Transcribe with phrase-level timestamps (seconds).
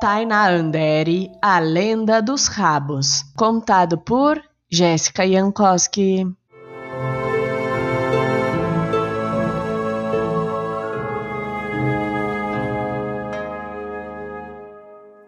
[0.00, 4.42] Taina Andere, A Lenda dos Rabos, contado por
[4.72, 6.26] Jéssica Jankowski.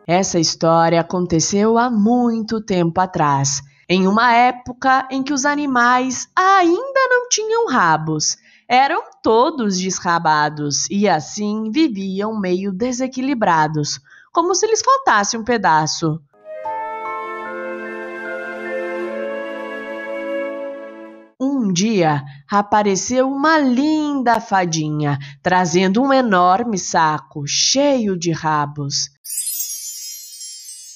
[0.06, 7.08] Essa história aconteceu há muito tempo atrás, em uma época em que os animais ainda
[7.10, 14.00] não tinham rabos eram todos desrabados e assim viviam meio desequilibrados,
[14.32, 16.18] como se lhes faltasse um pedaço.
[21.40, 29.10] Um dia apareceu uma linda fadinha, trazendo um enorme saco cheio de rabos.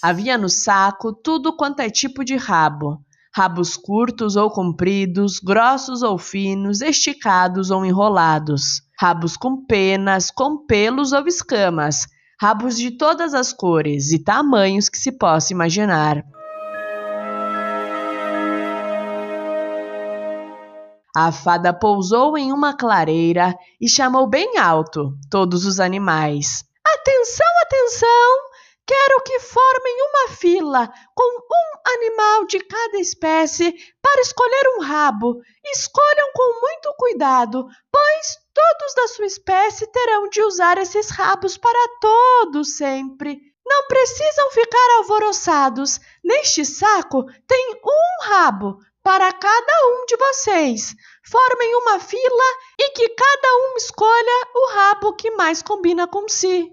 [0.03, 3.01] Havia no saco tudo quanto é tipo de rabo:
[3.35, 11.13] rabos curtos ou compridos, grossos ou finos, esticados ou enrolados, rabos com penas, com pelos
[11.13, 12.07] ou escamas,
[12.41, 16.25] rabos de todas as cores e tamanhos que se possa imaginar.
[21.17, 26.63] A fada pousou em uma clareira e chamou bem alto todos os animais.
[26.87, 28.56] Atenção, atenção!
[28.87, 35.43] Quero que formem uma fila com um animal de cada espécie para escolher um rabo.
[35.65, 41.99] Escolham com muito cuidado, pois todos da sua espécie terão de usar esses rabos para
[42.01, 43.41] todos sempre.
[43.67, 45.99] Não precisam ficar alvoroçados.
[46.23, 50.95] Neste saco tem um rabo para cada um de vocês.
[51.25, 52.45] Formem uma fila
[52.79, 56.71] e que cada um escolha o rabo que mais combina com si.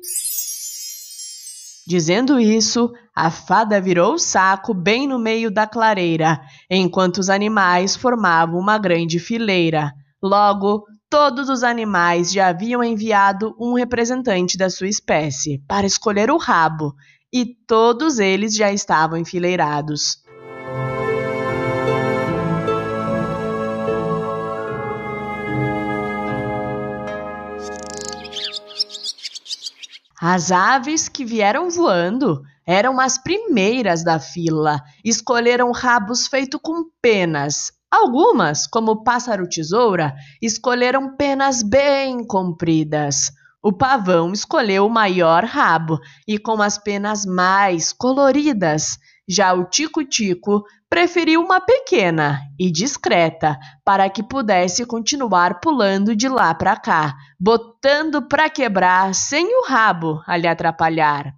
[1.85, 7.95] Dizendo isso, a fada virou o saco bem no meio da clareira, enquanto os animais
[7.95, 9.91] formavam uma grande fileira.
[10.21, 16.37] Logo, todos os animais já haviam enviado um representante da sua espécie para escolher o
[16.37, 16.95] rabo,
[17.33, 20.22] e todos eles já estavam enfileirados.
[30.25, 34.81] As aves que vieram voando eram as primeiras da fila.
[35.03, 37.73] Escolheram rabos feitos com penas.
[37.91, 43.33] Algumas, como o pássaro-tesoura, escolheram penas bem compridas.
[43.61, 48.97] O pavão escolheu o maior rabo e com as penas mais coloridas.
[49.27, 56.53] Já o tico-tico preferiu uma pequena e discreta para que pudesse continuar pulando de lá
[56.53, 61.33] para cá, botando para quebrar sem o rabo a lhe atrapalhar.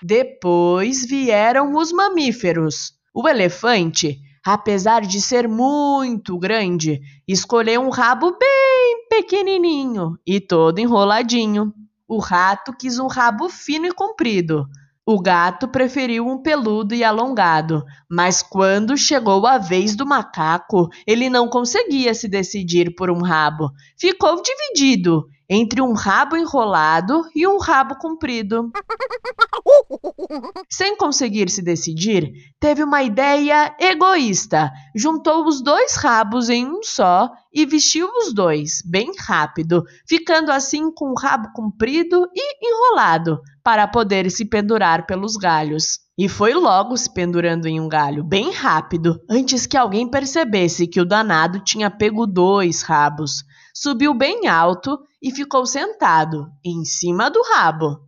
[0.00, 2.92] Depois vieram os mamíferos.
[3.12, 11.72] O elefante, apesar de ser muito grande, escolheu um rabo bem pequenininho e todo enroladinho.
[12.08, 14.66] O rato quis um rabo fino e comprido.
[15.06, 21.30] O gato preferiu um peludo e alongado, mas quando chegou a vez do macaco, ele
[21.30, 23.70] não conseguia se decidir por um rabo.
[23.96, 28.70] Ficou dividido entre um rabo enrolado e um rabo comprido.
[30.68, 34.72] Sem conseguir se decidir, teve uma ideia egoísta.
[34.94, 40.90] Juntou os dois rabos em um só e vestiu os dois bem rápido, ficando assim
[40.90, 46.00] com o rabo comprido e enrolado para poder se pendurar pelos galhos.
[46.16, 51.00] E foi logo se pendurando em um galho, bem rápido, antes que alguém percebesse que
[51.00, 53.44] o danado tinha pego dois rabos.
[53.76, 57.98] Subiu bem alto e ficou sentado em cima do rabo.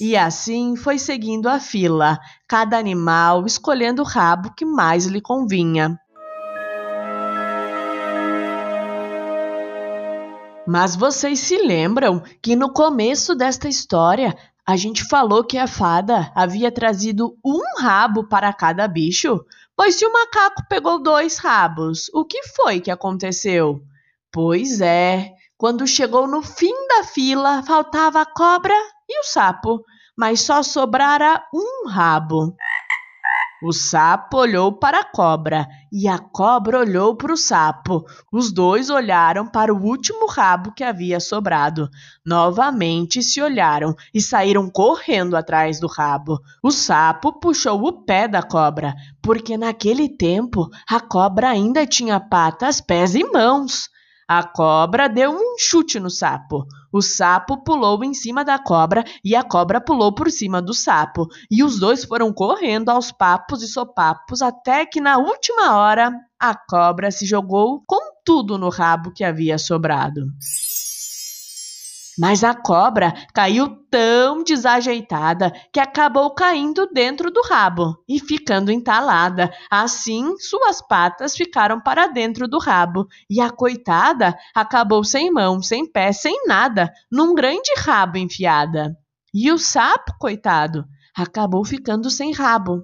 [0.00, 2.16] E assim foi seguindo a fila,
[2.46, 5.98] cada animal escolhendo o rabo que mais lhe convinha.
[10.64, 14.36] Mas vocês se lembram que no começo desta história
[14.68, 19.42] a gente falou que a fada havia trazido um rabo para cada bicho?
[19.74, 23.80] Pois se o macaco pegou dois rabos, o que foi que aconteceu?
[24.30, 28.74] Pois é, quando chegou no fim da fila, faltava a cobra
[29.08, 29.82] e o sapo,
[30.14, 32.54] mas só sobrara um rabo.
[33.60, 38.04] O sapo olhou para a cobra e a cobra olhou para o sapo.
[38.32, 41.88] Os dois olharam para o último rabo que havia sobrado.
[42.24, 46.38] Novamente se olharam e saíram correndo atrás do rabo.
[46.62, 52.80] O sapo puxou o pé da cobra, porque naquele tempo a cobra ainda tinha patas,
[52.80, 53.88] pés e mãos.
[54.30, 56.66] A cobra deu um chute no sapo.
[56.92, 61.26] O sapo pulou em cima da cobra e a cobra pulou por cima do sapo.
[61.50, 66.54] E os dois foram correndo aos papos e sopapos até que na última hora a
[66.54, 70.26] cobra se jogou com tudo no rabo que havia sobrado.
[72.18, 79.52] Mas a cobra caiu tão desajeitada que acabou caindo dentro do rabo e ficando entalada.
[79.70, 85.90] Assim, suas patas ficaram para dentro do rabo e a coitada acabou sem mão, sem
[85.90, 88.96] pé, sem nada, num grande rabo enfiada.
[89.32, 90.84] E o sapo, coitado,
[91.16, 92.82] acabou ficando sem rabo.